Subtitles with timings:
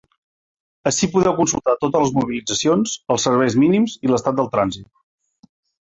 [0.91, 5.51] Ací podeu consultar totes les mobilitzacions, els serveis mínims i l’estat del trànsit.